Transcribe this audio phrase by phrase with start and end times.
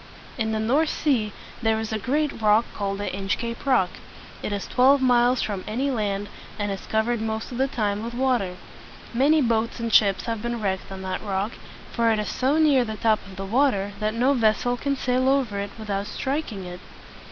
[0.35, 1.31] In the North Sea
[1.61, 3.91] there is a great rock called the Inch cape Rock.
[4.41, 6.27] It is twelve miles from any land,
[6.57, 8.55] and is covered most of the time with water.
[9.13, 11.51] Many boats and ships have been wrecked on that rock;
[11.91, 15.29] for it is so near the top of the water that no vessel can sail
[15.29, 16.79] over it without striking it.